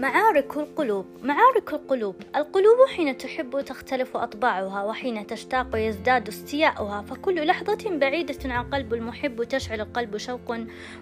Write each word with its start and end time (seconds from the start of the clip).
معارك 0.00 0.56
القلوب 0.56 1.06
معارك 1.22 1.72
القلوب. 1.72 2.16
القلوب 2.36 2.76
حين 2.96 3.18
تحب 3.18 3.60
تختلف 3.60 4.16
أطباعها 4.16 4.84
وحين 4.84 5.26
تشتاق 5.26 5.66
يزداد 5.74 6.28
استياؤها 6.28 7.02
فكل 7.02 7.46
لحظة 7.46 7.98
بعيدة 7.98 8.54
عن 8.54 8.70
قلب 8.70 8.94
المحب 8.94 9.44
تشعل 9.44 9.80
القلب 9.80 10.16
شوق 10.16 10.56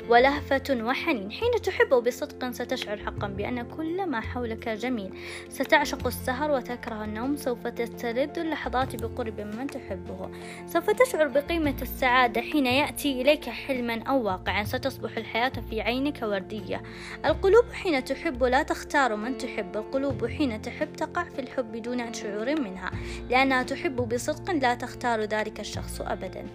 ولهفة 0.09 0.79
وحنين. 0.83 1.33
حين 1.33 1.63
تحب 1.63 1.89
بصدق 1.89 2.51
ستشعر 2.51 2.97
حقا 2.97 3.27
بأن 3.27 3.63
كل 3.63 4.07
ما 4.07 4.21
حولك 4.21 4.69
جميل. 4.69 5.11
ستعشق 5.49 6.07
السهر 6.07 6.51
وتكره 6.51 7.05
النوم 7.05 7.37
سوف 7.37 7.67
تستلذ 7.67 8.39
اللحظات 8.39 9.03
بقرب 9.03 9.41
من 9.41 9.67
تحبه. 9.67 10.31
سوف 10.67 10.91
تشعر 10.91 11.29
بقيمة 11.29 11.77
السعادة 11.83 12.41
حين 12.41 12.67
يأتي 12.67 13.21
إليك 13.21 13.49
حلما 13.49 14.03
أو 14.03 14.23
واقعا. 14.23 14.65
ستصبح 14.65 15.17
الحياة 15.17 15.53
في 15.71 15.81
عينك 15.81 16.19
وردية. 16.23 16.83
القلوب 17.25 17.65
حين 17.73 18.05
تحب 18.05 18.45
لا 18.45 18.63
تختلف 18.63 18.88
تختار 18.89 19.17
من 19.17 19.39
تحب 19.39 19.77
القلوب 19.77 20.27
حين 20.27 20.63
تحب 20.63 20.93
تقع 20.97 21.25
في 21.25 21.41
الحب 21.41 21.77
دون 21.83 22.15
شعور 22.15 22.61
منها. 22.61 22.91
لأنها 23.31 23.63
تحب 23.63 23.97
بصدق 23.97 24.51
لا 24.51 24.75
تختار 24.75 25.21
ذلك 25.21 25.61
الشخص 25.61 26.01
أبدا. 26.01 26.47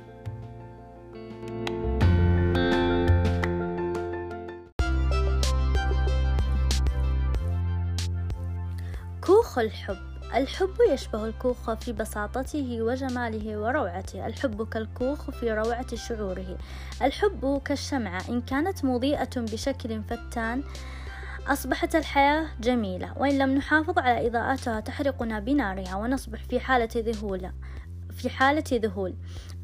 كوخ 9.21 9.59
الحب. 9.59 9.97
الحب 10.35 10.75
يشبه 10.91 11.25
الكوخ 11.25 11.73
في 11.73 11.93
بساطته 11.93 12.81
وجماله 12.81 13.57
وروعته. 13.57 14.25
الحب 14.25 14.69
كالكوخ 14.69 15.29
في 15.31 15.51
روعة 15.51 15.95
شعوره. 15.95 16.57
الحب 17.01 17.61
كالشمعة. 17.65 18.21
إن 18.29 18.41
كانت 18.41 18.85
مضيئة 18.85 19.35
بشكل 19.37 20.01
فتان 20.03 20.63
أصبحت 21.47 21.95
الحياة 21.95 22.45
جميلة 22.59 23.13
وإن 23.17 23.37
لم 23.37 23.55
نحافظ 23.55 23.99
على 23.99 24.27
إضاءتها 24.27 24.79
تحرقنا 24.79 25.39
بنارها 25.39 25.95
ونصبح 25.95 26.43
في 26.43 26.59
حالة 26.59 26.89
ذهول 26.95 27.49
في 28.17 28.29
حالة 28.29 28.63
ذهول. 28.73 29.13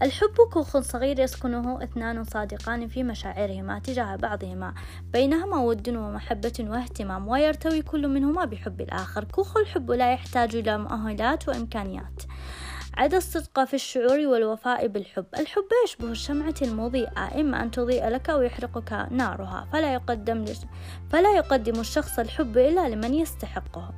الحب 0.02 0.36
كوخ 0.54 0.78
صغير 0.78 1.20
يسكنه 1.20 1.84
اثنان 1.84 2.24
صادقان 2.24 2.88
في 2.88 3.04
مشاعرهما 3.04 3.80
تجاه 3.80 4.16
بعضهما 4.16 4.74
بينهما 5.14 5.58
ود 5.58 5.90
ومحبة 5.90 6.54
واهتمام 6.60 7.28
ويرتوي 7.28 7.82
كل 7.82 8.08
منهما 8.08 8.46
بحب 8.46 8.82
الآخر. 8.82 9.24
كوخ 9.24 9.58
الحب 9.58 9.92
لا 9.92 10.14
يحتاج 10.14 10.56
إلى 10.56 10.78
مؤهلات 10.78 11.50
وإمكانيات. 11.50 12.24
عدا 13.00 13.18
الصدق 13.18 13.64
في 13.64 13.74
الشعور 13.74 14.28
والوفاء 14.28 14.88
بالحب. 14.88 15.26
الحب 15.40 15.68
يشبه 15.86 16.12
الشمعة 16.12 16.56
المضيئة. 16.62 17.42
إما 17.42 17.64
أن 17.64 17.72
تضيء 17.72 18.08
لك 18.08 18.30
أو 18.30 18.42
يحرقك 18.42 19.08
نارها. 19.12 19.68
فلا 19.74 19.94
يقدم 19.94 20.46
فلا 21.10 21.36
يقدم 21.36 21.80
الشخص 21.80 22.20
الحب 22.20 22.58
إلا 22.58 22.90
لمن 22.90 23.14
يستحقه. 23.14 23.94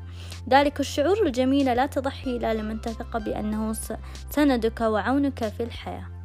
ذلك 0.50 0.80
الشعور 0.80 1.26
الجميل 1.26 1.66
لا 1.66 1.86
تضحي 1.86 2.38
إلا 2.38 2.54
لمن 2.54 2.82
تثق 2.82 3.18
بأنه 3.18 3.74
سندك 4.30 4.82
وعونك 4.82 5.48
في 5.48 5.64
الحياة. 5.64 6.21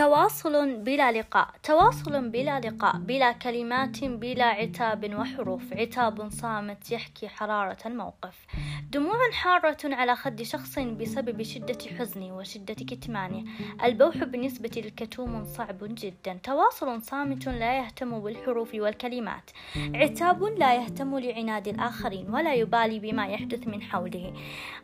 تواصل 0.00 0.76
بلا 0.76 1.12
لقاء 1.12 1.48
تواصل 1.62 2.28
بلا 2.28 2.60
لقاء 2.60 2.96
بلا 2.96 3.32
كلمات 3.32 4.04
بلا 4.04 4.44
عتاب 4.44 5.14
وحروف. 5.14 5.72
عتاب 5.72 6.30
صامت 6.30 6.90
يحكي 6.90 7.28
حرارة 7.28 7.78
الموقف 7.86 8.46
دموع 8.90 9.30
حارة 9.32 9.78
على 9.84 10.16
خد 10.16 10.42
شخص 10.42 10.78
بسبب 10.78 11.42
شدة 11.42 11.78
حزنه 11.98 12.36
وشدة 12.36 12.74
كتمانه 12.74 13.44
البوح 13.84 14.24
بالنسبة 14.24 14.70
للكتوم 14.76 15.44
صعب 15.44 15.78
جدا. 15.82 16.38
تواصل 16.42 17.02
صامت 17.02 17.46
لا 17.46 17.78
يهتم 17.78 18.20
بالحروف 18.20 18.74
والكلمات. 18.74 19.50
عتاب 19.94 20.42
لا 20.44 20.74
يهتم 20.74 21.18
لعناد 21.18 21.68
الآخرين 21.68 22.34
ولا 22.34 22.54
يبالي 22.54 22.98
بما 22.98 23.26
يحدث 23.26 23.66
من 23.66 23.82
حوله. 23.82 24.32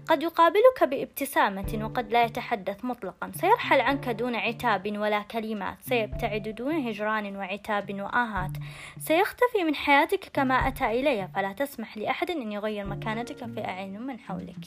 قد 0.09 0.23
يقابلك 0.23 0.85
بابتسامة 0.85 1.81
وقد 1.83 2.13
لا 2.13 2.25
يتحدث 2.25 2.85
مطلقا. 2.85 3.33
سيرحل 3.35 3.81
عنك 3.81 4.09
دون 4.09 4.35
عتاب 4.35 4.87
ولا 5.07 5.23
كلمات. 5.23 5.77
سيبتعد 5.83 6.49
دون 6.49 6.89
هجران 6.89 7.37
وعتاب 7.37 8.01
وآهات. 8.01 8.51
سيختفي 8.99 9.65
من 9.65 9.75
حياتك 9.75 10.31
كما 10.33 10.55
أتى 10.55 10.85
إليها 10.85 11.27
فلا 11.27 11.53
تسمح 11.53 11.99
لأحد 11.99 12.31
أن 12.31 12.53
يغير 12.53 12.87
مكانتك 12.87 13.37
في 13.37 13.65
أعين 13.65 14.01
من 14.01 14.19
حولك. 14.19 14.65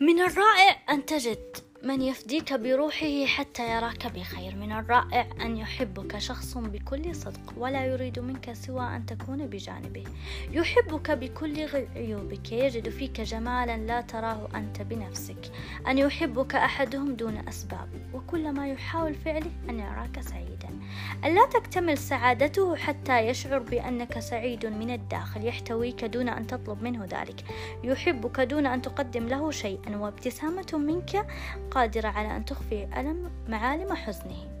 من 0.00 0.20
الرائع 0.20 0.76
أن 0.90 1.06
تجد 1.06 1.55
من 1.86 2.02
يفديك 2.02 2.52
بروحه 2.52 3.24
حتى 3.26 3.76
يراك 3.76 4.06
بخير. 4.06 4.56
من 4.56 4.72
الرائع 4.72 5.26
أن 5.40 5.56
يحبك 5.56 6.18
شخص 6.18 6.58
بكل 6.58 7.14
صدق 7.14 7.54
ولا 7.56 7.84
يريد 7.84 8.18
منك 8.18 8.52
سوى 8.52 8.96
أن 8.96 9.06
تكون 9.06 9.46
بجانبه. 9.46 10.04
يحبك 10.50 11.10
بكل 11.10 11.68
عيوبك 11.96 12.52
يجد 12.52 12.88
فيك 12.88 13.20
جمالا 13.20 13.76
لا 13.76 14.00
تراه 14.00 14.48
أنت 14.54 14.82
بنفسك. 14.82 15.52
أن 15.88 15.98
يحبك 15.98 16.54
أحدهم 16.54 17.14
دون 17.14 17.48
أسباب 17.48 17.88
وكل 18.14 18.52
ما 18.52 18.68
يحاول 18.68 19.14
فعله 19.14 19.50
أن 19.68 19.80
يراك 19.80 20.20
سعيدا. 20.20 20.68
أن 21.24 21.34
لا 21.34 21.46
تكتمل 21.46 21.98
سعادته 21.98 22.76
حتى 22.76 23.18
يشعر 23.18 23.58
بأنك 23.58 24.18
سعيد 24.18 24.66
من 24.66 24.90
الداخل 24.90 25.46
يحتويك 25.46 26.04
دون 26.04 26.28
أن 26.28 26.46
تطلب 26.46 26.82
منه 26.82 27.04
ذلك. 27.04 27.44
يحبك 27.84 28.40
دون 28.40 28.66
أن 28.66 28.82
تقدم 28.82 29.28
له 29.28 29.50
شيئا 29.50 29.96
وابتسامة 29.96 30.72
منك 30.72 31.26
قادرة 31.76 32.08
على 32.08 32.36
أن 32.36 32.44
تخفي 32.44 32.84
ألم 32.84 33.30
معالم 33.48 33.94
حزنه. 33.94 34.55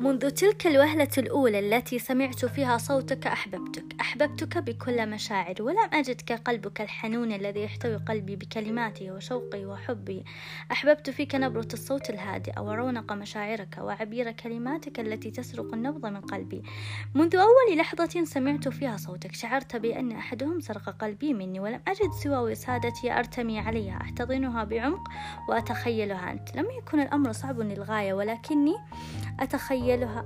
منذ 0.00 0.30
تلك 0.30 0.66
الوهلة 0.66 1.08
الأولى 1.18 1.58
التي 1.58 1.98
سمعت 1.98 2.44
فيها 2.44 2.78
صوتك 2.78 3.26
أحببتك. 3.26 3.84
أحببتك 4.00 4.58
بكل 4.58 5.10
مشاعري 5.10 5.62
ولم 5.62 5.90
أجدك 5.92 6.32
قلبك 6.32 6.80
الحنون 6.80 7.32
الذي 7.32 7.62
يحتوي 7.62 7.96
قلبي 7.96 8.36
بكلماته 8.36 9.12
وشوقي 9.12 9.64
وحبي. 9.64 10.24
أحببت 10.72 11.10
فيك 11.10 11.34
نبرة 11.34 11.68
الصوت 11.72 12.10
الهادئة 12.10 12.60
ورونق 12.60 13.12
مشاعرك 13.12 13.78
وعبير 13.80 14.32
كلماتك 14.32 15.00
التي 15.00 15.30
تسرق 15.30 15.74
النبض 15.74 16.06
من 16.06 16.20
قلبي. 16.20 16.62
منذ 17.14 17.36
أول 17.36 17.78
لحظة 17.78 18.24
سمعت 18.24 18.68
فيها 18.68 18.96
صوتك 18.96 19.34
شعرت 19.34 19.76
بأن 19.76 20.12
أحدهم 20.12 20.60
سرق 20.60 20.90
قلبي 20.90 21.34
مني 21.34 21.60
ولم 21.60 21.80
أجد 21.88 22.10
سوى 22.22 22.52
وسادتي 22.52 23.12
أرتمي 23.12 23.58
عليها. 23.58 23.98
أحتضنها 24.00 24.64
بعمق 24.64 25.08
وأتخيلها 25.48 26.32
أنت. 26.32 26.56
لم 26.56 26.66
يكن 26.78 27.00
الأمر 27.00 27.32
صعب 27.32 27.60
للغاية 27.60 28.12
ولكني 28.12 28.74
أتخيلها. 29.88 30.24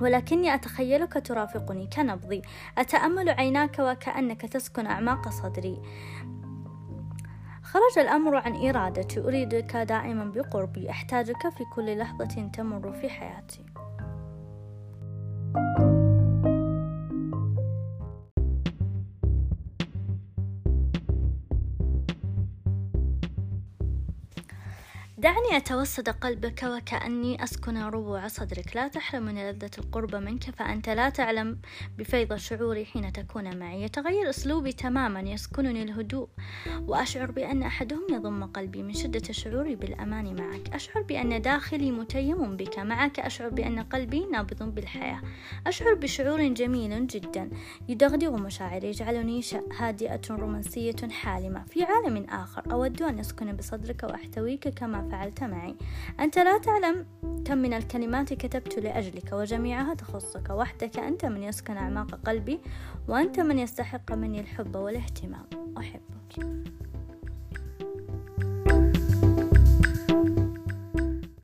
ولكني 0.00 0.54
أتخيلك 0.54 1.26
ترافقني 1.26 1.86
كنبضي. 1.86 2.42
أتأمل 2.78 3.28
عيناك 3.28 3.78
وكأنك 3.78 4.40
تسكن 4.40 4.86
أعماق 4.86 5.28
صدري. 5.28 5.82
خرج 7.62 7.98
الأمر 7.98 8.36
عن 8.36 8.68
إرادتي. 8.68 9.20
أريدك 9.20 9.76
دائما 9.76 10.24
بقربي. 10.24 10.90
أحتاجك 10.90 11.48
في 11.48 11.64
كل 11.64 11.98
لحظة 11.98 12.50
تمر 12.52 12.92
في 12.92 13.08
حياتي. 13.08 13.66
دعني 25.18 25.56
أتوسد 25.56 26.08
قلبك 26.08 26.62
وكأني 26.62 27.44
أسكن 27.44 27.78
ربوع 27.82 28.28
صدرك. 28.28 28.76
لا 28.76 28.88
تحرمني 28.88 29.52
لذة 29.52 29.70
القرب 29.78 30.14
منك 30.14 30.42
فأنت 30.42 30.88
لا 30.88 31.08
تعلم 31.08 31.58
بفيض 31.98 32.34
شعوري 32.34 32.84
حين 32.84 33.12
تكون 33.12 33.56
معي. 33.56 33.82
يتغير 33.82 34.30
أسلوبي 34.30 34.72
تماما 34.72 35.20
يسكنني 35.20 35.82
الهدوء. 35.82 36.28
وأشعر 36.86 37.30
بأن 37.30 37.62
أحدهم 37.62 38.06
يضم 38.10 38.44
قلبي 38.44 38.82
من 38.82 38.92
شدة 38.92 39.32
شعوري 39.32 39.74
بالأمان 39.74 40.36
معك. 40.40 40.74
أشعر 40.74 41.02
بأن 41.02 41.42
داخلي 41.42 41.90
متيم 41.90 42.56
بك 42.56 42.78
معك. 42.78 43.20
أشعر 43.20 43.48
بأن 43.48 43.82
قلبي 43.82 44.26
نابض 44.26 44.62
بالحياة. 44.62 45.20
أشعر 45.66 45.94
بشعور 45.94 46.48
جميل 46.48 47.06
جدا 47.06 47.50
يدغدغ 47.88 48.36
مشاعري 48.36 48.88
يجعلني 48.88 49.40
هادئة 49.78 50.20
رومانسية 50.30 51.08
حالمة. 51.10 51.64
في 51.64 51.84
عالم 51.84 52.26
آخر 52.30 52.62
أود 52.72 53.02
أن 53.02 53.18
أسكن 53.18 53.56
بصدرك 53.56 54.02
وأحتويك 54.02 54.68
كما 54.68 55.03
فعلت 55.10 55.42
معي. 55.42 55.74
أنت 56.20 56.38
لا 56.38 56.58
تعلم 56.58 57.06
كم 57.44 57.58
من 57.58 57.72
الكلمات 57.72 58.32
كتبت 58.32 58.78
لأجلك 58.78 59.32
وجميعها 59.32 59.94
تخصك. 59.94 60.50
وحدك 60.50 60.98
أنت 60.98 61.24
من 61.24 61.42
يسكن 61.42 61.76
أعماق 61.76 62.14
قلبي 62.14 62.60
وأنت 63.08 63.40
من 63.40 63.58
يستحق 63.58 64.12
مني 64.12 64.40
الحب 64.40 64.76
والاهتمام. 64.76 65.46
أحبك. 65.78 66.64